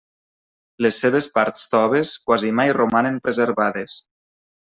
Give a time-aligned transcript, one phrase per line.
[0.85, 3.99] Les seves parts toves quasi mai romanen preservades.